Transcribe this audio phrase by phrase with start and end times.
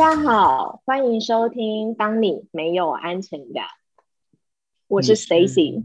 [0.00, 3.64] 大家好，欢迎收听《当你没有安全感》，
[4.88, 5.84] 我是 Stacy，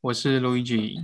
[0.00, 0.94] 我是 Luigi。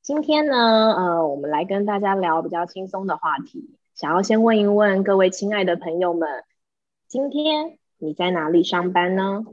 [0.00, 3.76] 今天呢，呃，我们来跟大家聊比较轻松的话题。
[3.94, 6.26] 想要先问一问各位亲爱的朋友们，
[7.06, 9.44] 今天你在哪里上班呢？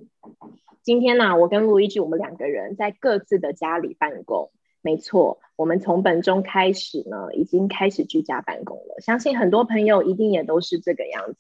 [0.82, 4.52] 今天呢，我跟 Luigi 我们两个人在各自的家里办公。
[4.82, 9.02] 没错，我们从本周开始呢，已经开始居家办公了。
[9.02, 11.36] 相信很多朋友一定也都是这个样子。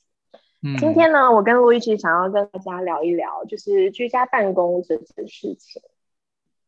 [0.79, 5.81] 今天呢，我跟陆一奇想要跟大家聊一聊，就是居家办公这件事情。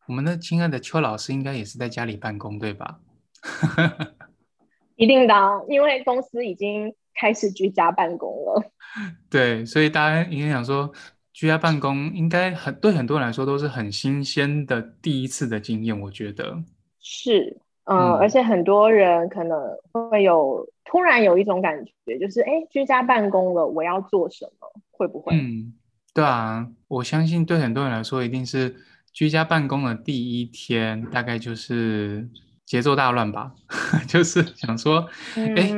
[0.08, 3.00] 我们的亲爱的邱老师应该也是在家里办公，对吧？
[4.98, 5.34] 一定的，
[5.70, 8.72] 因为公司已经开始居家办公了。
[9.30, 10.92] 对，所以大家应该想说，
[11.32, 16.64] 居家办公应该很对很多人来说都是很新鲜的第一次的经验，我觉得
[17.00, 17.62] 是。
[17.86, 19.59] 嗯，而且很多人可能
[19.92, 24.67] 会有突然有一种感觉，就是哎，居家办公了，我要做什么？
[24.92, 25.36] 会不会？
[25.36, 25.73] 嗯，
[26.14, 28.76] 对啊，我相信对很多人来说，一定是
[29.11, 32.30] 居家办公的第一天，大概就是
[32.66, 33.52] 节奏大乱吧，
[34.08, 35.70] 就是想说，哎，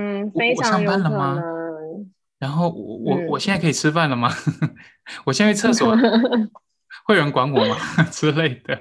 [0.55, 1.41] 我上班了吗？
[2.37, 4.29] 然后我我我现在可以吃饭了吗？
[5.25, 5.95] 我现在去厕所，
[7.07, 7.75] 会有人管我吗？
[8.11, 8.77] 之类的。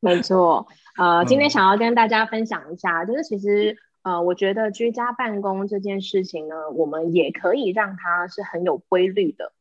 [0.00, 0.66] 没错。
[0.96, 9.52] 呃，今天想要跟大家分享一下，就是其实呃，我觉得居家办公这件事情呢，我们也可以让它是很有规律的。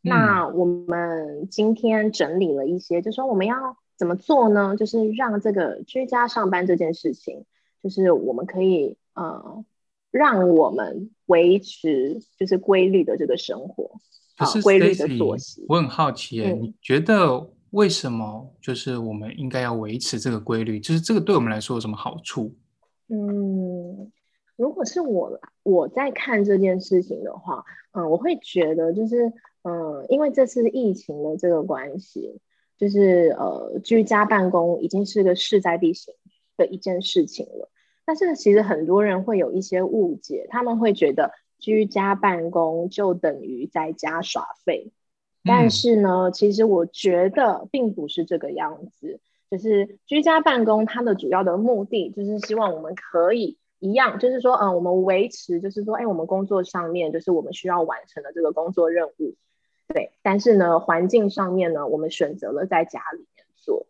[0.00, 4.76] 那我们今天整理了一些，就说我们要怎么做呢？
[4.76, 7.44] 就是让这个居家上班这件事情，
[7.82, 9.64] 就是我们可以呃，
[10.10, 13.90] 让我们维持就是规律的这个生活，
[14.36, 15.66] 好规律的作息。
[15.68, 17.50] 我很好奇，你觉得？
[17.70, 20.80] 为什么就是我们应该要维持这个规律？
[20.80, 22.54] 就是这个对我们来说有什么好处？
[23.08, 24.10] 嗯，
[24.56, 29.32] 如果是我我在看这件事情的话，嗯，我会觉得就是
[29.62, 32.40] 嗯，因为这次疫情的这个关系，
[32.76, 36.14] 就是呃，居家办公已经是个势在必行
[36.56, 37.70] 的一件事情了。
[38.04, 44.92] 但是其实很多人会有一些误解，他们会觉得居家办公就等于在家耍废。
[45.48, 49.18] 但是呢，其实我觉得并不是这个样子。
[49.50, 59.36] 就是居家办公，它的主要的目的就是希望我们可以一样，就是说，嗯，我们维持，就是说，哎，我们工作上面就是我们需要完成的这个工作任务，
[59.86, 60.12] 对。
[60.20, 63.86] 但是呢，环境上面呢，我们选择了在家里面做。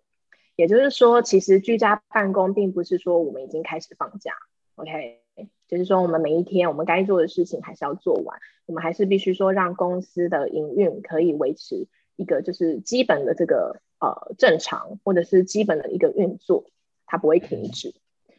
[0.55, 4.33] 也就是说，其实居家办公并不是说我们已经开始放假
[4.77, 5.28] ，OK。
[5.67, 16.65] 就是说，我们每一天我们该做的事情还是要做完，我们还是必须说让公司的营运可以维持一个就是基本的这个呃正常，或者是基本的一个运作，
[17.07, 17.95] 它不会停止。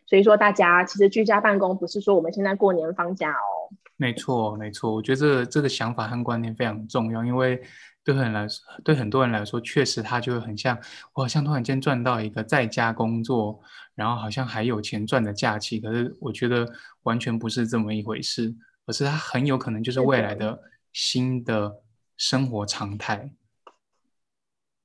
[0.06, 3.70] 所以说，大家其实居家办公不是说我们现在过年放假哦。
[4.00, 7.62] 没错，没错，我觉得这个这个想法和观念非常重要，因为
[8.04, 10.78] 对很来说，对很多人来说，确实他就会很像
[11.14, 13.60] 我好像突然间赚到一个在家工作。
[13.96, 16.66] 然后好像还有钱赚的假期，可是我觉得
[17.04, 18.56] 完全不是这么一回事，
[18.86, 20.58] 而是他很有可能就是未来的
[20.94, 21.82] 新的
[22.16, 23.30] 生活常态。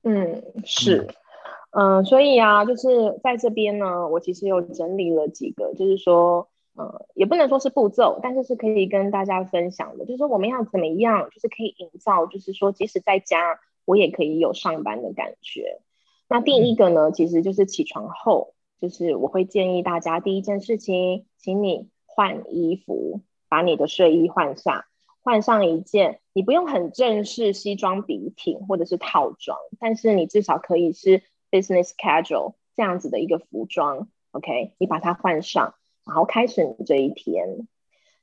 [0.03, 1.07] 嗯，是，
[1.71, 15.81] 嗯，所以啊，就是在这边呢，我其实有整理了几个，就是说，呃，也不能说是步骤，但是是可以跟大家分享的，就是说我们要怎么样，就是可以营造，就是说即使在家，我也可以有上班的感觉。
[16.27, 18.53] 那第一个呢，其实就是起床后。
[18.81, 24.83] 就是我会建议大家，第一件事情，请你换衣服，把你的睡衣换上，
[25.23, 34.73] 换上一件你不用很正式西装笔挺或者是套装，但是你至少可以是 business casual 这样子的一个服装，OK？
[34.77, 35.73] 你把它换上，
[36.05, 37.67] 然后开始你这一天。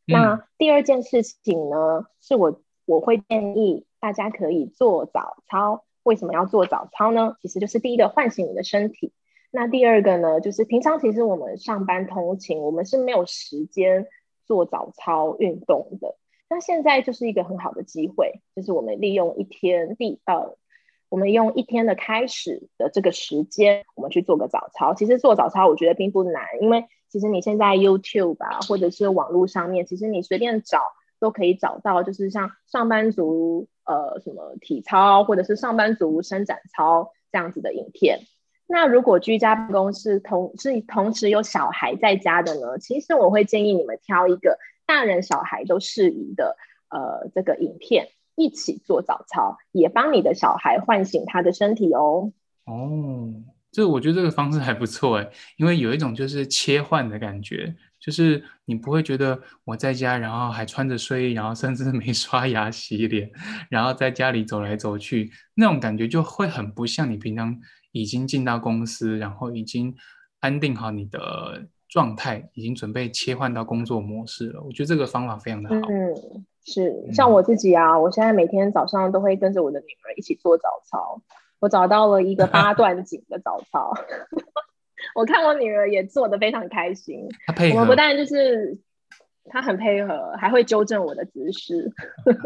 [0.04, 5.84] 那第二件事情呢，是我我会建议大家可以做早操。
[6.02, 7.36] 为什么要做早操呢？
[7.40, 9.12] 其实就是第一个唤醒你的身体。
[9.52, 14.08] 那第二个呢，就是平常其实我们上班通勤，我们是没有时间
[14.44, 16.16] 做早操运动的。
[16.50, 20.56] 那现在就是一个很好的机会，就是我们利用一天第呃，
[21.08, 24.94] 我们用一天的开始的这个时间，我们去做个早操。
[24.94, 30.80] 其实做早操我觉得并不难，因为其实你现在 YouTube 吧，或者是网络上面，其实你随便找
[31.20, 38.20] 都可以找到，就是像上班族呃什么体操，或者是上班族伸展操这样子的影片。
[38.66, 42.78] 那如果居家办公室同是同时有小孩在家的呢？
[42.78, 46.56] 其实我会建议你们挑一个大人小孩都适宜的，
[46.88, 52.32] 呃，这个影片一起做早操，也帮你的小孩唤醒他的身体哦。
[52.64, 63.30] 哦，这我觉得这个方式还不错哎，因为有一种就是切换的感觉，就是你不会觉得我在家，然后还穿着睡衣，然后甚至没刷牙洗脸，
[63.70, 67.58] 然后在家里走来走去，那种感觉就会很不像你平常
[67.92, 69.94] 已经进到公司，然后已经
[70.40, 74.62] 安定好你的状态，已经准备切换到工作模式了。
[74.62, 75.76] 我觉得这个方法非常的好。
[75.88, 76.14] 嗯，
[76.66, 81.22] 是像我自己啊，我现在每天早上都会跟着我的女儿一起做早操。
[81.62, 83.94] 我找到了一个 八段锦的早操，
[85.14, 87.28] 我看我女儿也做的非常开心。
[87.46, 88.76] 她配合，我们不但就是
[89.44, 91.92] 她很配合，还会纠正我的姿势。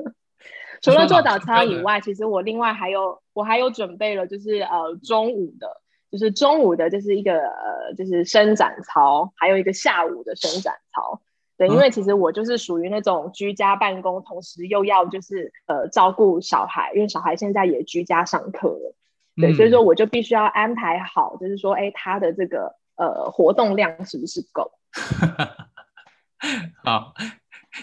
[0.82, 5.80] 除了做早操以外，其实我另外还有我还有准备了，就是呃中午的，
[6.12, 11.22] 就是中午的，就是一个呃就是伸展操，还有一个下午的伸展操。
[11.56, 18.94] 对，因为其实我就是属于那种居家办公，同时又要就是呃照顾小孩，因为小孩现在也居家上课了。
[19.36, 24.70] 对，所以说我就必须要安排好，就是说，哎，他的这个呃活动量是不是够？
[26.82, 27.12] 好，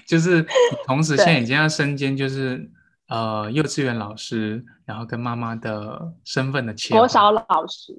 [0.08, 0.46] 就是
[0.86, 2.70] 同时 现在已经要身兼就是
[3.08, 7.94] 呃幼稚园老师，然后跟妈妈的身份的切国小老师。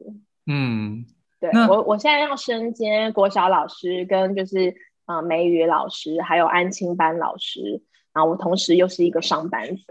[0.47, 1.05] 嗯，
[1.39, 4.75] 对我我现在要身兼国小老师，跟就是
[5.07, 7.81] 呃美语老师，还有安亲班老师，
[8.12, 9.85] 然后我同时又是一个上班族。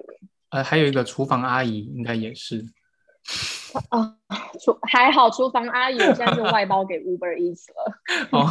[0.50, 2.66] 呃，还有一个厨房阿姨，应该也是。
[3.90, 4.16] 啊，
[4.60, 7.94] 厨还好，厨房阿姨现在是外包给 Uber Eats 了。
[8.32, 8.48] 哦，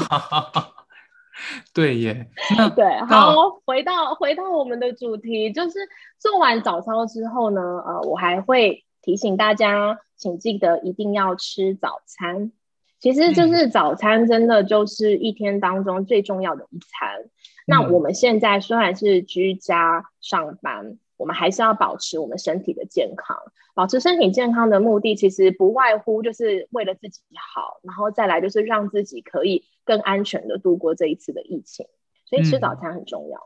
[1.73, 2.29] 对耶。
[2.75, 3.35] 对，好，
[3.65, 5.79] 回到回到我们的主题，就是
[6.19, 12.51] 做完早操之后呢，呃，我还会提醒大家，请记得一定要吃早餐。
[12.99, 17.31] 其实就是早餐，真的就是一天当中最重要的一餐。
[17.67, 20.99] 那我们现在虽然是居家上班。
[21.17, 23.37] 我们还是要保持我们身体的健康，
[23.75, 27.21] 保持身体健康的目的其实不外乎就是为了自己
[27.55, 31.87] 好，然后再来就是让自己可以更安全的度过这一次的疫情，
[32.27, 33.39] 所以吃早餐很重要。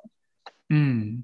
[0.71, 1.23] 嗯，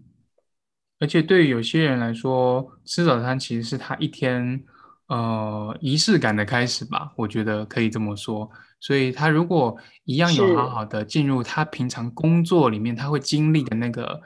[1.01, 4.63] 而且对于有些人来说，吃早餐其实是他一天
[5.07, 8.51] 呃仪式感的开始吧，我觉得可以这么说。
[8.79, 9.75] 所以他如果
[10.05, 14.21] 一样有好好的进入他平常工作里面，他会经历的那个。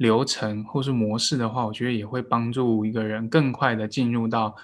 [0.00, 4.56] 流程或是模式的话，我觉得也会帮助一个人更快的进入到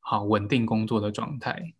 [0.00, 1.74] 好稳定工作的状态。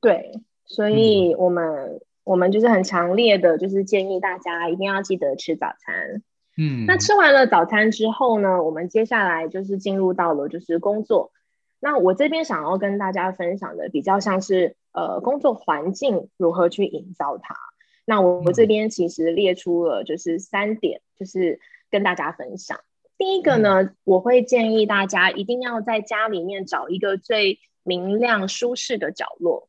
[0.00, 6.22] 对，所以我们我们就是很强烈的，就是建议大家一定要记得吃早餐。
[6.56, 11.32] 嗯，那吃完了早餐之后呢，我们接下来就是进入到了就是工作。
[11.80, 17.56] 那我这边想要跟大家分享的比较像是呃工作环境如何去营造它。
[18.04, 21.58] 那我我这边其实列出了就是三点，就是。
[21.90, 22.80] 跟大家分享，
[23.18, 29.68] 第一个呢，我会建议大家一定要在家里面找一个最明亮、舒适的角落，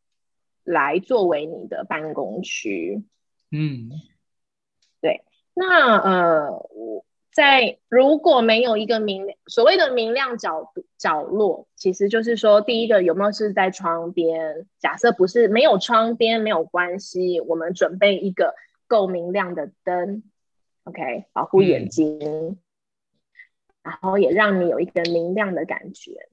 [0.63, 3.03] 来作为你的办公区。
[3.51, 3.89] 嗯，
[5.01, 5.23] 对。
[5.53, 7.03] 那呃，我
[7.33, 14.67] 在如果没有一个明所谓的明亮角角落，其实就是说，第一个有没有是在窗边？
[14.79, 18.53] 假设不是没有窗边没有关系，我们准备一个
[18.87, 20.23] 够明亮的灯。
[20.85, 22.57] OK，保护眼睛，
[23.83, 26.27] 然后也让你有一个明亮的感觉。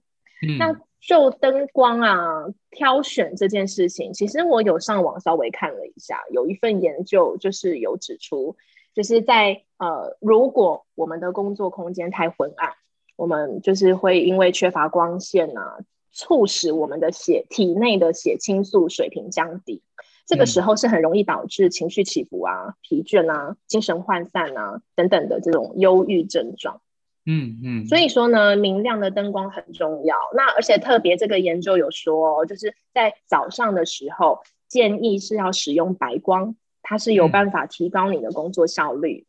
[0.58, 8.56] 那就灯光啊，挑选这件事情，其实我有上网稍微看了一下，有一份研究就是有指出，
[8.94, 12.72] 就是在呃，如果我们的工作空间太昏暗，
[13.16, 15.78] 我们就是会因为缺乏光线啊，
[16.12, 19.82] 促使我们的血体内的血清素水平降低。
[20.28, 26.82] 这个时候是很容易导致情绪起伏啊、疲倦啊、精神涣散啊等等的这种忧郁症状。
[27.24, 30.16] 嗯嗯，所以说呢，明亮的灯光很重要。
[30.34, 39.26] 那而且特别这个研究有说，就是在早上的时候建议是要使用白光，它是有办法提高你的工作效率。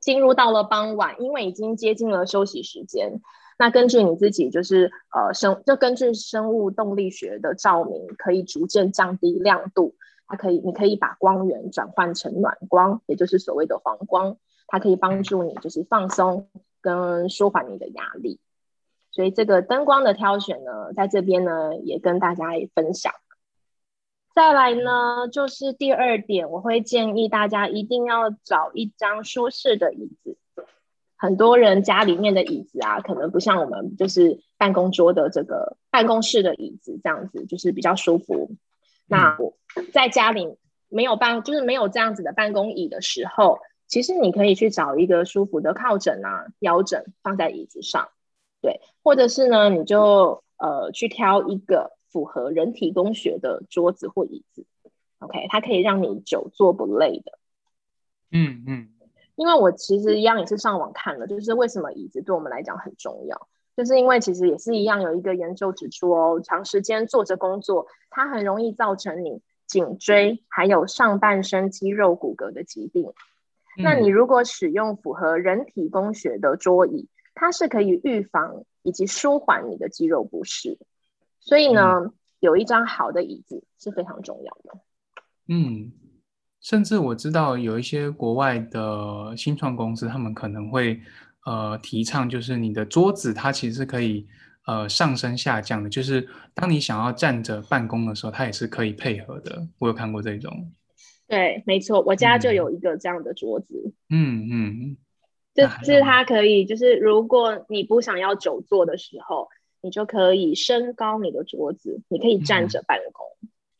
[0.00, 3.20] 进入到了傍晚，因为已经接近了休息时间，
[3.58, 9.94] 那根据你自己就是呃生，就根据生物动力学的照明，可以逐渐降低亮度。
[10.30, 14.36] 它可以，你可以把光源转换成暖光，也就是所谓的黄光，
[14.68, 16.46] 它可以帮助你就是放松
[16.80, 18.38] 跟舒缓你的压力。
[19.10, 22.44] 所以这个灯光的挑选呢，在这边呢也跟大家
[22.76, 23.12] 分享。
[24.32, 30.38] 再来呢，就是第二点，我会建议大家一定要找一张舒适的椅子。
[31.16, 38.52] 很多人家里面的椅子啊，可能不像我们就是办公桌的这个办公室的椅子这样子，就是比较舒服。
[39.10, 39.36] 那
[39.92, 40.56] 在家里
[40.88, 48.08] 没有办，就是没有这样子的办公椅的时候，其实你可以去找一个舒服的靠枕啊、腰枕放在椅子上，
[48.62, 54.64] 对，或者是呢，你就呃去挑一个符合人体工学的桌子或椅子
[55.18, 57.38] ，OK，它可以让你久坐不累的。
[58.30, 58.88] 嗯嗯，
[59.34, 73.12] 因为我其实一样也是上网看了，就是为什么椅子对我们来讲很重要，就是因为其实也是一样，有一个研究指出哦，长时间坐着工作，它很容易造成你颈椎还有上半身肌肉骨骼的疾病。
[73.76, 80.76] 那你如果使用符合人体工学的桌椅，它是可以预防以及舒缓你的肌肉不适。
[81.38, 84.80] 所以呢，有一张好的椅子是非常重要的。
[85.48, 85.92] 嗯，
[86.60, 91.00] 甚至我知道有一些国外的新创公司，他们可能会
[91.50, 94.24] 呃提倡，就是你的桌子它其实是可以
[94.66, 99.66] 呃上升下降的，就是当你想要站着办公的时候，它也是可以配合的。
[99.80, 100.70] 我有看过这种。
[101.26, 103.92] 对，没错，我家就有一个这样的桌子。
[104.08, 104.96] 嗯嗯，
[105.54, 109.48] 就是它可以，就是如果你不想要久坐的时候，
[109.80, 113.26] 你就可以升高你的桌子，你可以站着办公。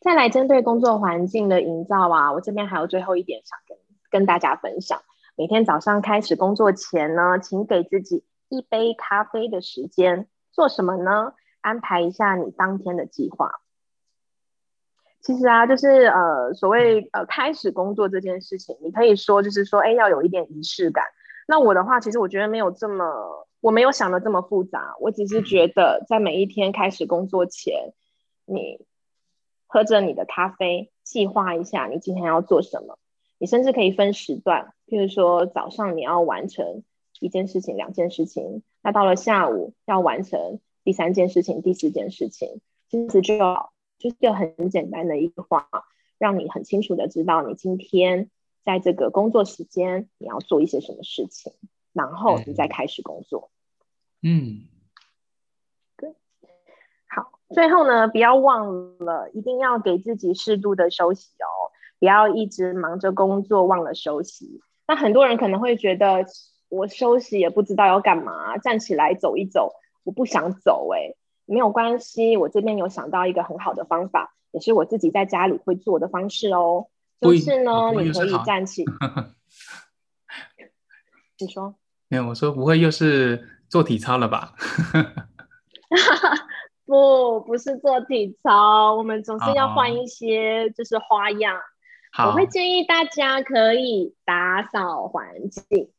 [0.01, 3.77] 再来针对工作环境的营造啊，我这边还有最后一点想跟
[4.11, 5.03] 跟大家分享。
[5.41, 11.33] 每天早上开始工作前呢，请给自己一杯咖啡的时间，做什么呢？
[11.63, 13.51] 安排一下你当天的计划。
[15.23, 21.07] 其实啊，就是呃，所谓呃，开始工作这件事情，你可以说就是说，哎，要有一点仪式感。
[21.49, 24.95] 那我的话，其实我觉得没有这么，我没有想的这么复杂。
[25.01, 27.95] 我只是觉得，在每一天开始工作前，
[28.45, 28.85] 你
[29.67, 32.99] 喝着你的咖啡，计划一下你今天要做什么。
[33.41, 36.85] 你甚至可以分时段，譬如说早上你要完成
[37.19, 43.73] 一件事情、两件事情，那到了下午要完成第三件事情、第四件事情，其实就好。
[43.99, 45.69] 就是个很简单的一句话，
[46.17, 48.31] 让你很清楚的知道你今天
[48.65, 51.53] 在这个工作时间你要做一些什么事情，
[51.93, 53.51] 然后你再开始工作。
[54.23, 54.63] 嗯，
[55.99, 56.15] 对。
[57.09, 61.60] 好，最后呢，不要忘了一定要给自己适度的休息哦，
[62.01, 64.61] 不要一直忙着工作忘了休息。
[64.89, 66.27] 那很多人可能会觉得，
[66.69, 69.71] 我休息也不知道要干嘛，站起来走一走，
[70.03, 71.15] 我不想走，哎。
[71.47, 76.87] 没有关系，我这边有想到一个很好的方法，也是我自己在家里会做的方式哦。
[77.21, 78.85] 就是呢，你可以站起。
[81.41, 81.75] 你说？
[82.07, 84.55] 没有，我说不会又是做体操了吧？
[86.87, 91.59] 不，不是做体操，我们总是要换一些就是花样。
[92.19, 95.91] 我会建议大家可以打扫环境。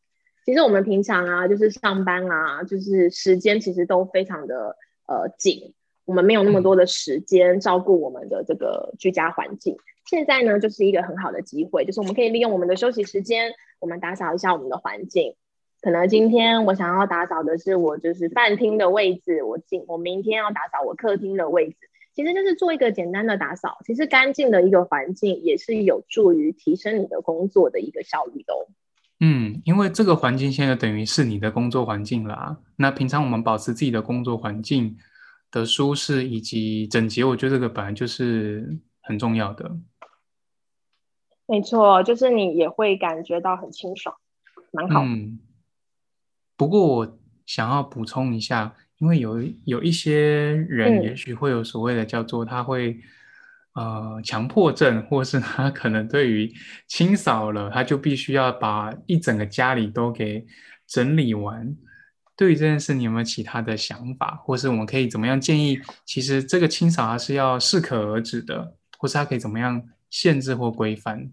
[0.45, 4.75] 其实我们平常啊，就是上班啊，就是时间其实都非常的。
[5.07, 5.73] 呃，紧，
[6.05, 9.75] 我们没有那么多的时间照顾我们的这个居家环境。
[10.05, 15.35] 现在呢，就是一个很好的机会，就是我们可以利用我们的休息时间，我们打扫一下我们的环境。
[15.81, 21.75] 可能今天我想要打扫的是我就是饭厅的位置，我今我明天要打扫我客厅的位置，
[22.13, 23.77] 其实就是做一个简单的打扫。
[23.85, 28.67] 其实干净的一个环境也是有助于提升你的工作的一个效率的哦。
[29.19, 32.57] 嗯，因为这个环境现在等于是你的工作环境啦。
[32.77, 34.97] 那平常我们保持自己的工作环境
[35.51, 39.77] 的舒适以及整洁，我觉得这个本来就是很重要的。
[41.45, 44.15] 没错，就是你也会感觉到很清爽，
[44.71, 45.03] 蛮好。
[45.03, 45.39] 嗯。
[46.57, 52.97] 不过我想要补充一下，因为有有一些人也许会有所谓的叫做他会。
[53.73, 56.53] 呃，强迫症，或是他可能对于
[56.87, 60.45] 清扫了，他就必须要把一整个家里都给
[60.85, 61.73] 整理完。
[62.35, 65.79] 对于这件事，你有没有其他的想法，或是我们可以怎么样建议？
[66.03, 71.31] 其实这个清扫它是要适可而止的，或是它可以怎么样限制或规范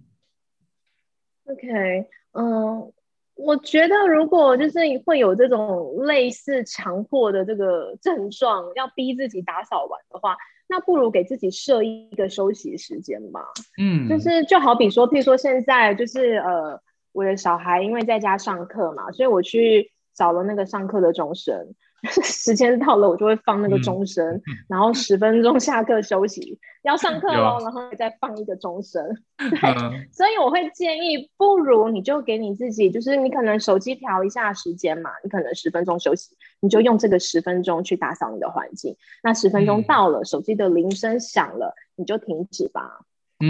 [1.43, 2.93] ？OK，嗯，
[3.39, 10.37] 我觉得如果就是会有这种类似强迫的这个症状，要逼自己打扫完的话。
[10.71, 13.41] 那不如给自己设一个休息时间吧。
[13.81, 16.79] 嗯，就是就好比说，譬如说现在就是呃，
[17.13, 21.75] 我的小孩因为在家上课嘛，所以我去找了那个上课的钟声。
[22.23, 29.03] 时间到了，我就会放那个钟声，然后十分钟下课休息， 要上课喽，然后再放一个钟声。
[29.37, 38.97] 对，所以我会建议，不如你就给你自己，就是你可能手机调一下时间嘛，你可能十分钟休息，你就用这个十分钟去打扫你的环境。
[39.25, 43.01] 那十分钟到了，手机的铃声响了，你就停止吧，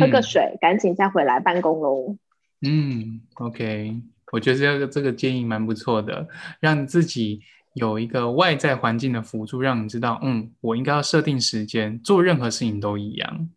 [0.01, 2.17] 喝个水，赶紧再回来办公喽。
[2.63, 3.95] 嗯，OK，
[4.33, 6.27] 我觉得这个这个建议蛮不错的，
[6.61, 7.43] 让自己。
[7.75, 13.49] 有一个外在环境的辅助，让你知道，嗯，我应该要设定时间，做任何事情都一样，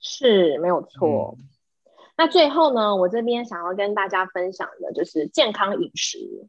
[0.00, 1.36] 是没有错。
[2.16, 6.48] 那最后呢，我这边想要跟大家分享的就是健康饮食。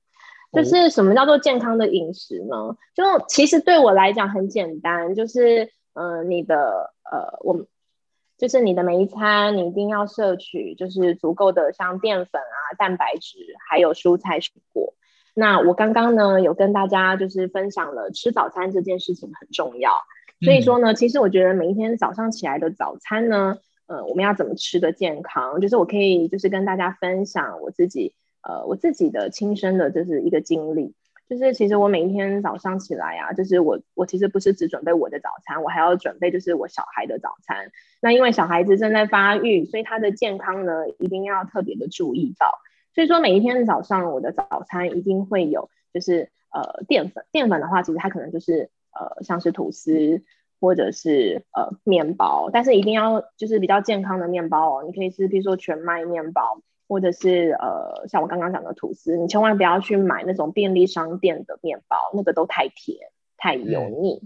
[0.52, 2.76] 就是什么叫做健康的饮食呢？
[2.96, 7.68] 就其实对我来讲很简单，就是嗯，你的呃，我们
[8.36, 13.38] 就是你的每一餐你一定要摄取就是足够的像淀粉啊、蛋白质，
[13.70, 14.96] 还有蔬菜水果。
[15.34, 19.92] 那我刚刚呢有跟大家就是分享了吃早餐这件事情很重要，
[20.42, 23.58] 所以说呢，其实我觉得每一天早上起来的早餐呢，
[23.88, 30.96] 呃，我们要怎么吃的健康，就是我可以就是跟大家分享我自己呃我自己的亲身的就是一个经历。
[31.30, 37.70] 就是其实我每一天早上起来啊，就是我我其实不是只准备我的早餐，我还要准备就是我小孩的早餐。
[38.02, 42.50] 那因为小孩子正在发育，所以他的健康呢一定要特别的注意到。
[42.94, 50.24] 所以说每一天早上我的早餐一定会有就是呃淀粉，淀粉的话其实它可能就是呃像是吐司
[50.60, 56.62] 或者是呃面包，但是一定要就是比较健康的面包哦，你可以吃比如说全麦面包。
[56.92, 62.98] 或者是呃，像我刚刚讲的吐司，你千万不要去买那种便利商店的面包，那个都太甜、
[63.38, 64.24] 太油腻。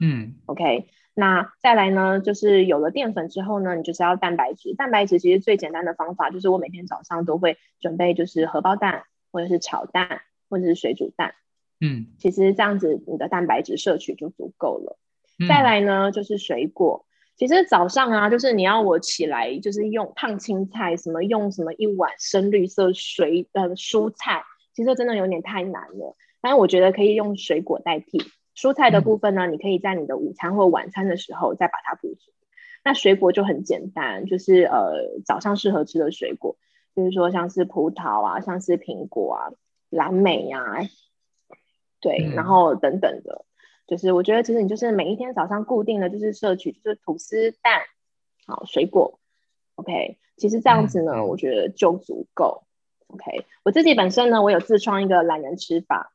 [0.00, 0.88] 嗯，OK。
[1.14, 4.74] 那再来呢，就是有了淀粉之后呢，你就是要蛋白质。
[4.74, 11.34] 蛋白质其实最简单的方法就是我每天早上都会准备，就是荷包蛋，或者是炒蛋，或者是水煮蛋。
[11.80, 14.98] 嗯，其实这样子你的蛋白质摄取就足够了。
[15.48, 17.06] 再来呢，就是水果。
[17.36, 26.16] 其实早上啊，就是你要我起来，就是用烫青菜，什么用什么一碗深绿色水呃蔬菜，其实真的有点太难了。
[26.40, 28.18] 但是我觉得可以用水果代替
[28.54, 32.32] 蔬菜的部分呢，你可以在你的午餐或晚餐的时候再把它补足。
[32.84, 36.56] 那水果就很简单，就是呃早上适合吃的水果，
[36.94, 39.52] 就是说像是葡萄啊，像是苹果啊，
[39.90, 40.62] 蓝莓呀，
[42.00, 43.44] 对，然后等等的。
[43.86, 47.82] 就是我觉得，其实你就是每一天早上固定的就是摄取，就是吐司蛋，
[48.46, 49.20] 好水果
[49.74, 50.16] ，OK。
[50.38, 52.64] 其实这样子呢，我觉得就足够
[53.08, 53.44] ，OK。
[53.62, 56.13] 我自己本身呢，我有自创一个懒人吃法，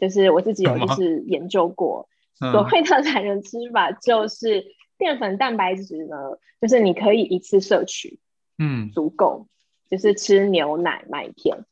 [0.00, 2.08] 就是我自己有就是研究过，
[2.52, 4.64] 所谓的懒人吃法就是
[4.96, 6.16] 淀粉蛋白质呢，
[6.60, 8.18] 就是你可以一次摄取，
[8.58, 9.46] 嗯，足够，
[9.90, 11.64] 就是吃牛奶麦片。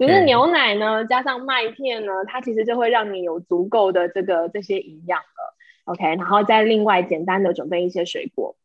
[0.00, 5.54] 就是牛奶呢，加上麦片呢，它其实就会让你有足够的这个这些营养了。
[5.84, 8.56] OK，然后再另外简单的准备一些水果。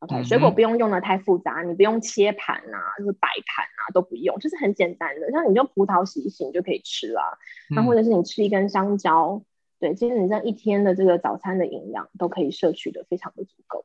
[0.00, 7.22] OK，水果不用用的太复杂，你不用切盘啊，就是摆盘啊都不用，就是很简单的，像你就葡萄洗一洗你就可以吃啦。
[7.70, 9.42] 那或者是你吃一根香蕉，
[9.80, 13.84] 对，其实你这样一天的这个早餐的营养都可以摄取的非常的足够，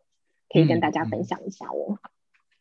[0.50, 1.98] 可以跟大家分享一下哦。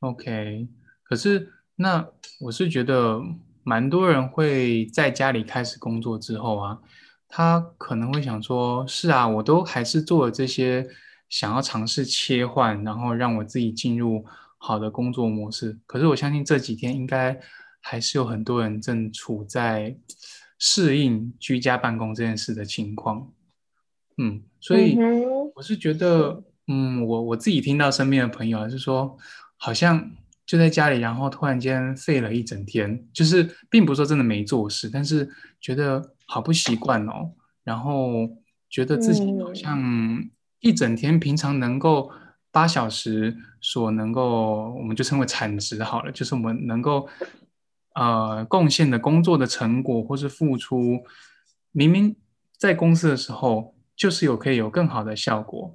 [0.00, 0.68] OK，
[1.02, 2.08] 可是那
[2.40, 3.22] 我是觉得。
[3.62, 6.80] 蛮多人会在家里开始工作之后啊，
[7.28, 10.88] 他可能会想说：“是啊，我都还是做了这些，
[11.30, 14.22] 想要尝试切换，然后让我自己进入
[14.58, 17.40] 好的工作模式。”可是我相信这几天应该
[17.80, 19.96] 还是有很多人正处在
[20.58, 23.32] 适应居家办公这件事的情况。
[24.18, 24.98] 嗯，所以
[25.54, 29.16] 我是觉得，嗯，我我自己听到身边的朋友是说，
[29.56, 30.10] 好像。
[30.46, 37.30] 就在家里，然后突然间废了一整天，就是并不是说真的没做事，但是觉得好不习惯哦，
[37.62, 38.28] 然后
[38.68, 39.78] 觉得自己好像
[40.61, 42.11] 一整天平常能够
[42.53, 47.09] 八小时所能够，我们就称为产值好了，就是我们能够
[47.94, 51.03] 呃贡献的工作的成果或是付出，
[51.73, 52.14] 明明
[52.59, 55.75] 在公司的时候就是有可以有更好的效果。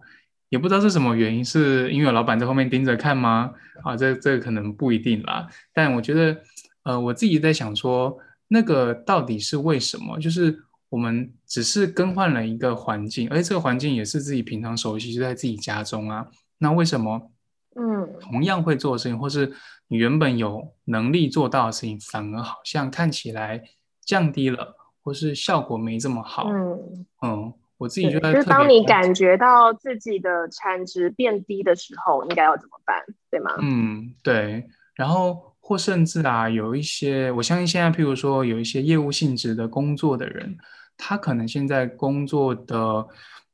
[0.49, 3.51] 也不知道是什么原因，是因为老板在后面盯着看吗？
[3.83, 5.47] 啊，这这可能不一定啦。
[5.73, 6.37] 但我觉得，
[6.83, 8.15] 呃，我自己在想说，
[8.47, 10.19] 那个到底是为什么？
[10.19, 10.63] 就是
[10.95, 16.25] 我们只是更换了一个环境，而且这个环境也是自己平常熟悉，就在自己家中啊。
[16.59, 17.31] 那为什么，
[17.75, 19.51] 嗯，同样会做的事情，或是
[19.89, 23.61] 你原本有能力做到的事情，反而好像看起来
[24.05, 26.47] 降低了，或是效果没这么好？
[26.47, 27.53] 嗯嗯。
[27.77, 33.51] 我自己觉得，就是当你感觉到自己的产值变低的时候，应该要怎么办，对吗？
[33.59, 34.65] 嗯，对。
[34.95, 40.57] 然后或甚至啊，有一些，我相信现在，譬如说有一些业务性质的工作的人，
[40.97, 43.07] 他可能现在工作的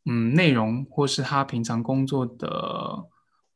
[0.06, 3.06] 嗯内容，或是他平常工作的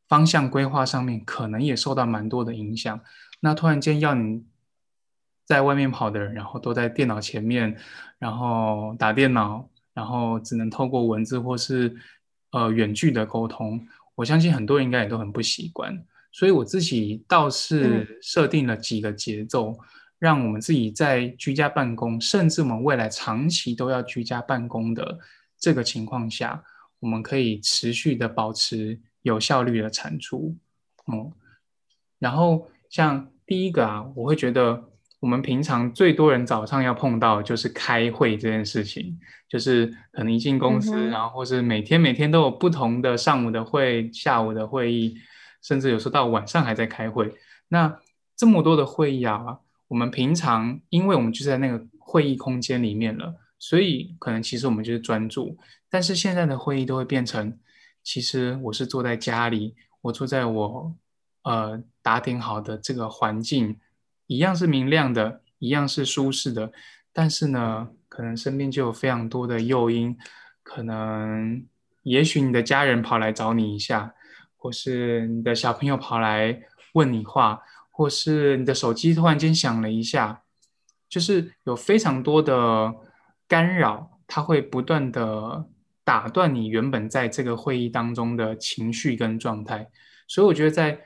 [0.08, 3.00] 方向规划上面，可能也受到蛮多的影响。
[3.39, 4.43] 那突然间要你
[5.45, 7.78] 在外面跑的人，然后都在电脑前面，
[8.19, 9.69] 然后打电脑。
[9.95, 11.95] 然后只能透过文字或是
[12.52, 19.74] 呃远距的沟通，我相信很多人应该也都很不习惯，所以我自己倒是设定了几个节奏，
[20.19, 25.19] 让我们自己在居家办公，甚至我们未来长期都要居家办公的
[25.60, 26.63] 这个情况下，
[26.99, 30.56] 我们可以持续的保持有效率的产出。
[31.12, 31.32] 嗯，
[32.19, 34.89] 然后像第一个啊，我会觉得。
[35.21, 39.17] 我们平常最多人早上要碰到就是开会这件事情，
[39.49, 45.17] 就是可能一进公司，然后或是每天每天都有不同的上午的会、下午的会议，
[45.63, 47.34] 甚至有时候到晚上还在开会。
[47.69, 47.97] 那
[48.36, 55.58] 这么多的会议啊，我们平常因为我们就在那个会议空间里面了，所以可能其实我们就是专注。
[55.89, 57.58] 但是现在的会议都会变成，
[58.04, 60.95] 其实我是坐在家里，我坐在我
[61.43, 63.78] 呃打点好的这个环境，
[64.28, 66.71] 一样是明亮的，一样是舒适的，
[67.13, 70.17] 但是呢，可能身边就有非常多的诱因，
[70.63, 71.63] 可能
[72.02, 74.15] 也许你的家人跑来找你一下，
[74.58, 76.60] 或是你的小朋友跑来
[76.93, 77.62] 问你话。
[77.97, 80.41] 或是你的手机突然间响了一下，
[81.08, 82.93] 就是有非常多的
[83.47, 85.65] 干扰，它会不断的
[86.03, 89.88] 打断你原本在这个会议当中的情绪跟状态。
[90.27, 90.99] 所以我觉得在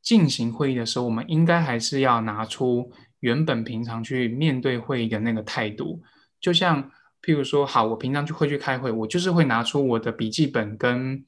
[0.00, 6.00] 进行会议的时候，我们应该还是要拿出原本平常去面对会议的那个态度。
[6.40, 11.26] 就像譬如说，好，我平常就会去开会，我就是会拿出我的笔记本跟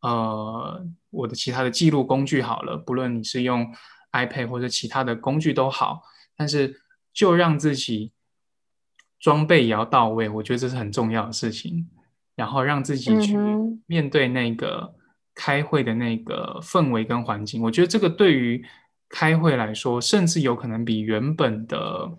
[0.00, 3.72] 呃我的其他的记录工具好了，不论你是用。
[4.12, 6.02] iPad 或者其他的工具都好，
[6.36, 8.12] 但是就让自己
[9.18, 11.88] 装备也要到位，我觉得这是很重要的事情。
[12.34, 13.34] 然后让自己去
[13.86, 14.94] 面对那个
[15.34, 18.62] 开会的那个氛围跟环境，我觉得这个对于
[19.08, 22.10] 开会来说，甚至有可能比原本的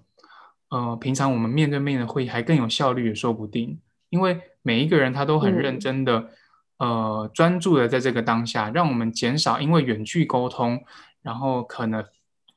[0.70, 3.80] 呃平常我们面对面的会议还更有效率也说不定。
[4.10, 6.32] 因为每一个人他都很认真的
[6.80, 10.84] 呃专注的在这个当下，让我们减少因为远距沟通。
[11.28, 12.02] 然后可能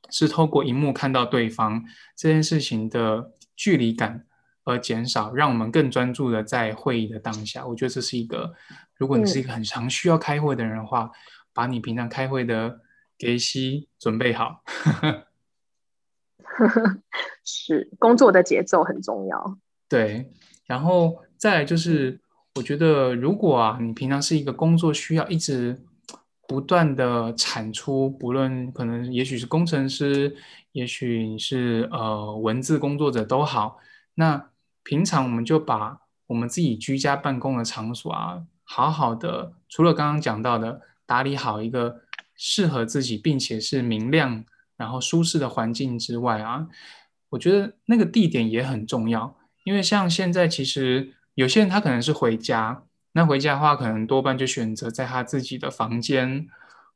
[0.09, 1.83] 是透过荧幕看到对方
[2.15, 4.25] 这件事情的距离感
[4.63, 7.67] 而减少，让我们更专注的在会议的当下。
[7.67, 8.53] 我觉得这是一个，
[8.95, 11.11] 如果你是一个很常需要开会的人的话，
[11.53, 12.79] 把你平常开会的
[13.17, 14.63] 给息准备好。
[17.43, 19.57] 是工作的节奏很重要。
[19.89, 20.31] 对，
[20.65, 22.21] 然后再就是，
[22.55, 25.83] 我觉得如果啊，你平常是一个工作需要一直。
[26.51, 30.35] 不断的产出，不论可能，也许是工程师，
[30.73, 33.79] 也许是呃文字工作者都好。
[34.15, 34.49] 那
[34.83, 42.01] 平常我们就把我们自己居家办公的场所啊，好好的，除了刚刚讲到的打理好一个
[42.35, 44.43] 适合自己并且是明亮
[44.75, 46.67] 然后舒适的环境之外啊，
[47.29, 49.37] 我觉得那个地点也很重要。
[49.63, 52.83] 因为像现在其实有些人他可能是回家。
[53.13, 56.47] 那回家的话，可能多半就选择在他自己的房间，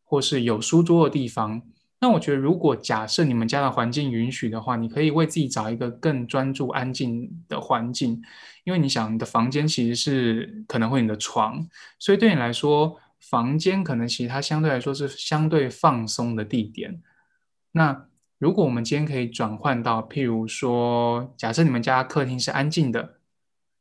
[0.04, 1.62] 或是有书桌的地方。
[2.00, 8.22] 那我觉得，如果假设你们家的环境允许的话，你可以为自己找一个更专注、安静的环境。
[8.64, 11.68] 因为你想，你的房间其实是可能会你的床，
[12.00, 17.02] 所以对你来说，房间可能其实它相对来说是相对放松的地点。
[17.72, 18.06] 那
[18.38, 23.16] 如果我们今天可以转换到，譬如说，假设你们家客厅是安静的，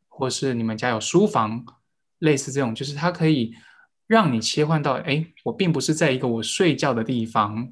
[0.09, 1.65] 或是你们家有书房。
[2.25, 3.55] 类似这种，就是它可以
[4.07, 7.71] 让你切换到，哎，我并不是在一个我睡觉的地方，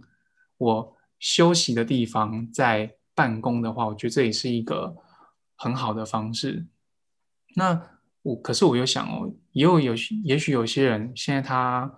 [0.59, 4.95] 我休息的地方在办公的话，我觉得这也是一个
[5.57, 6.67] 很好的方式。
[7.55, 7.81] 那
[8.23, 11.93] 我可是我又想哦，也有有也许有些人现在他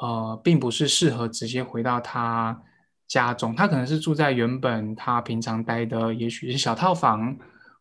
[0.00, 2.62] 呃，并不是适合直接回到他
[3.06, 7.36] 家中，他可能是住在原本他平常待的，也许是小套房，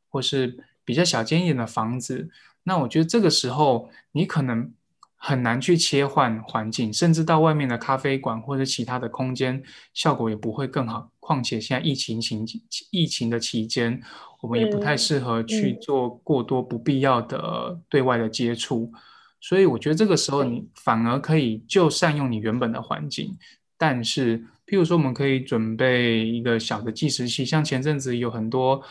[0.10, 2.30] 或是比较小间一点的房子。
[2.63, 4.71] 那我觉得这个时候你可能
[5.15, 9.62] 很难去切换环境，甚至到外面的咖啡馆或者其他的空间，
[9.93, 11.10] 效果也不会更好。
[11.19, 12.45] 况且现在疫情情
[12.91, 14.02] 疫情的期间，
[14.41, 18.91] 我们也不太适合去做过多不必要的对外的接触。
[19.39, 23.38] 所以我觉得这个时候你反而可以就善用你原本的环境。
[23.78, 28.82] 但是，譬如说，我们可以准备一个小的计时器，像前阵子有很多。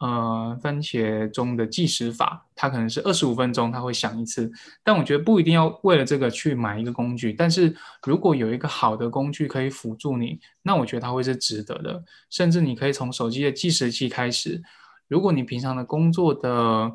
[0.00, 4.50] 呃，番茄钟的计时法，它可能是二十五分钟，它会响一次。
[4.82, 7.32] 但我觉得不一定要为了这个去买一个工具。
[7.32, 7.72] 但是
[8.04, 12.02] 如果有一个好的工具可以辅助你，那我觉得它会是值得的。
[12.30, 14.60] 甚至你可以从手机的计时器开始。
[15.06, 16.92] 如果你平常的工作的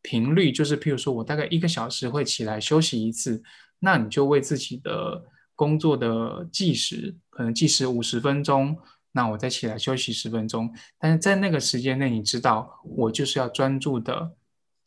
[0.00, 3.42] 频率就是，譬如说我大概一个小时会起来休息一次，
[3.80, 5.24] 那你就为自己的
[5.56, 8.78] 工作的计时，可能计时五十分钟。
[9.10, 14.30] 那我再起来休息十分钟，但是在那个时间内，你知道我就是要专注的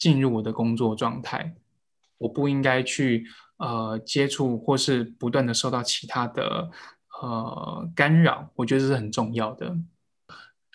[0.02, 1.54] 进入我的工作状态，
[2.18, 6.72] 我不应该去呃接触或是不断的受到其他的
[7.22, 9.78] 呃干扰，我觉得这是很重要的。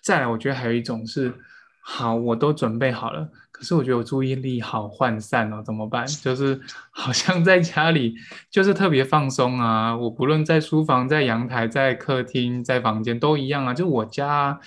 [0.00, 1.34] 再来，我觉得还有一种是，
[1.80, 3.28] 好，我都准备好了。
[3.50, 6.06] 可是我觉得我注意力好涣散哦，怎么办？
[6.06, 6.60] 就是
[6.90, 8.14] 好像在家里
[8.48, 9.96] 就是特别放松啊。
[9.96, 13.74] 我不论在书房、在阳台、在客厅、在房间都一样啊。
[13.74, 14.60] 就我家，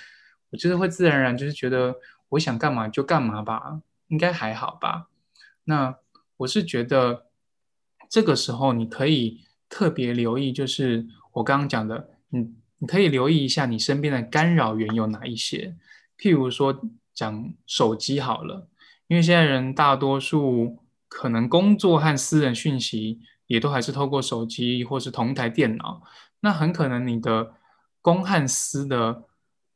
[0.50, 1.95] 我就是会自然而然就是觉得
[2.30, 5.10] 我想干嘛就干嘛吧，应该还好吧。
[5.63, 5.98] 那
[6.38, 7.28] 我是觉得
[8.10, 15.76] 这个时候你可以特别留意，就是我刚刚讲的，你你可以留意一下你身边的干扰源有哪一些。
[16.17, 16.82] 譬如说
[17.13, 18.67] 讲手机好了，
[19.08, 26.04] 因为现在人大多数可能工作和私人讯息也都还是透过手机或是同一台电脑，
[26.41, 27.54] 那很可能你的
[28.02, 29.24] 公和私的。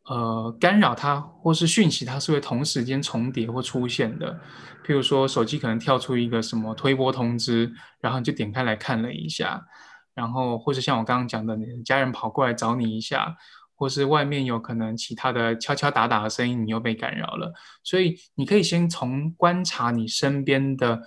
[0.05, 4.39] 呃，干扰它或是讯息，它是会同时间重叠或出现的。
[4.85, 9.65] 譬如说，手机可能跳出一个什么推播通知，然后你就点开来看了一下，
[10.13, 13.37] 然后或是像我刚刚讲的，你的家人跑过来找你一下，
[13.75, 17.53] 或是外面有可能其他的敲敲打打的声音，你又被干扰了。
[17.81, 21.01] 所以你可以先从观察你身边的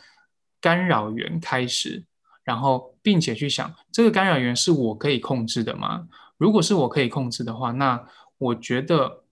[0.59, 2.07] 干扰源开始，
[2.45, 6.07] 然后并且去想，这个干扰源是我可以控制的吗？
[6.39, 8.03] 如果是我可以控制的话，那
[8.38, 9.25] 我觉得，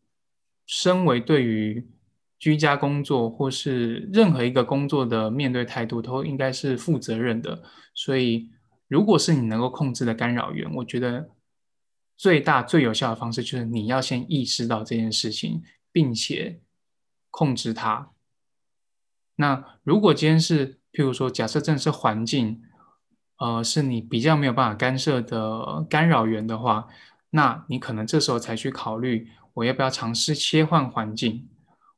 [0.67, 1.87] 身为对于
[2.39, 7.63] 居家工作或是任何一个工作的面对态度，都应该是负责任的。
[7.95, 8.51] 所以，
[8.89, 11.31] 如果是你能够控制的干扰源，我觉得
[12.17, 15.63] 最大最有效的方式就是你要先意识到这件事情，
[15.93, 16.61] 并且
[17.31, 18.11] 控制它。
[19.37, 22.63] 那如果今天是，譬如说，假设真的是环境，
[23.39, 26.89] 呃，是你比较没有办法干涉的干扰源的话。
[27.37, 31.49] 那你可能这时候才去考虑，我要不要尝试切换环境，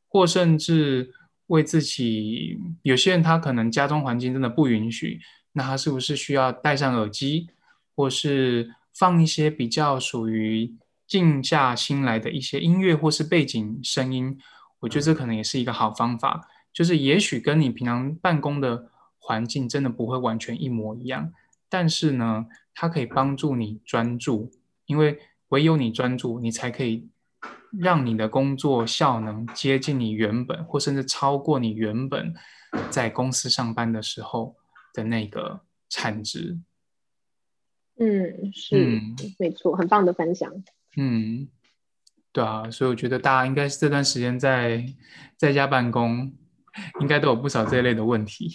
[0.08, 1.12] 或甚至
[1.48, 5.20] 为自己，有些人他可能家中环境真的不允许，
[5.52, 7.50] 那他是不是需要戴上耳机，
[7.94, 10.74] 或是放一些比较属于
[11.06, 14.38] 静下心来的一些音乐或是背景声音？
[14.80, 21.30] 我觉得这可能也是一个好方法，就是也许跟你平常办公的环境真的不会完全一模一样，
[21.68, 24.50] 但是呢，它可以帮助你专注。
[24.86, 25.18] 因为
[25.48, 27.08] 唯有你专注，你才可以
[27.78, 32.34] 让你的工作效能接近你原本，或甚至超过你原本
[32.90, 34.56] 在公司上班的时候
[34.94, 36.58] 的那个产值。
[37.98, 39.00] 嗯，是，
[39.38, 40.52] 没错，很棒的分享。
[40.96, 41.48] 嗯，
[42.32, 44.86] 对啊，所以我觉得大家应该是这段时间在
[45.36, 46.32] 在家办公，
[47.00, 48.50] 应该都有不少这一类的问题。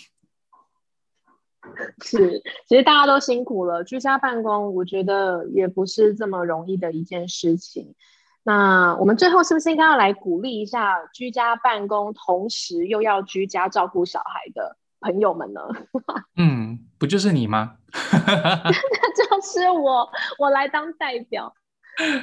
[2.04, 3.84] 是，其实大家都辛苦了。
[3.84, 7.94] 居家办公，我觉得也不是这么容易的一件事情。
[8.44, 15.62] 那我们最后是不是应该要来鼓励一下居家办公，同时又要居家照顾小孩的朋友们呢？
[16.38, 17.76] 嗯，不就是你吗？
[17.94, 21.54] 就是我，我来当代表。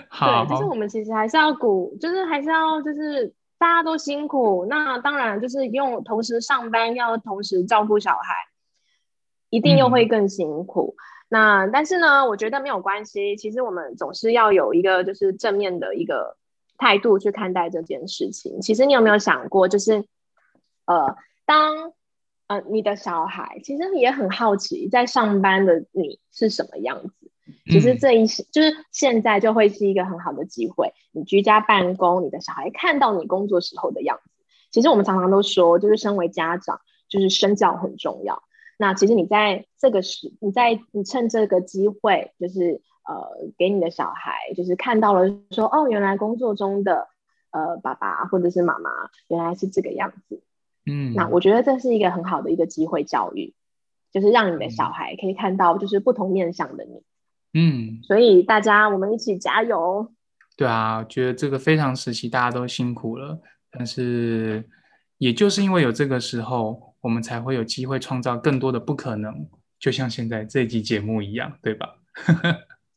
[0.08, 4.66] 好，就是我们其实还是要鼓，就是还是要，就是大家都辛苦。
[4.68, 8.34] 那当然就是用同时上班，要同时照顾小孩。
[9.50, 10.96] 一定又会更辛苦。
[11.28, 13.36] 那但是呢，我觉得没有关系。
[13.36, 16.36] 其实我们总是要有一个就是正面的一个
[16.78, 18.60] 态度去看待这件事情。
[18.60, 20.06] 其实你有没有想过，就是
[20.86, 21.92] 呃，当
[22.46, 27.30] 呃你的小孩其实也很好奇，在上班的你是什么样子。
[27.66, 30.92] 其实这一就是现在就会是一个很好的机会。
[31.12, 34.30] 你居家办公，你的小孩看到你工作时候的样子。
[34.70, 38.42] 其实我们常常都说，就是身为家长，就是身教很重要。
[38.80, 47.08] 那其实你在这个时，你在你趁这个机会，就是呃，给你的小孩，就是看到了说，哦，原来工作中的
[47.50, 48.90] 呃爸爸或者是妈妈
[49.26, 50.44] 原来是这个样子，
[50.86, 53.52] 嗯，那我觉得这是一个很好的一个机会教育，
[54.12, 57.02] 就是让你的小孩可以看到就是不同面向的你，
[57.54, 60.12] 嗯，所以大家我们一起加油。
[60.56, 63.40] 对啊，觉得这个非常时期大家都辛苦了，
[63.72, 64.64] 但是
[65.18, 66.86] 也就是因为有这个时候。
[67.00, 69.46] 我们才会有机会创造更多的不可能，
[69.78, 71.94] 就像现在这集节目一样，对吧？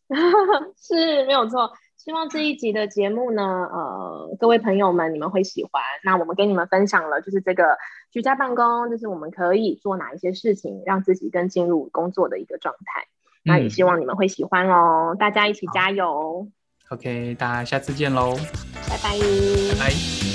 [0.77, 1.71] 是没有错。
[1.97, 5.83] 希望这一集的节目呢，呃，各位朋友们你们会喜欢。
[6.03, 7.77] 那我们跟你们分享了，就是这个
[8.11, 13.05] 居家办公，就是我们可以做哪一些事情，让自己更进入工作的一个状态。
[13.43, 16.47] 那也希望你们会喜欢哦，大家一起加油。
[16.89, 18.35] OK，大家下次见喽，
[18.89, 19.17] 拜拜，
[19.79, 20.30] 拜。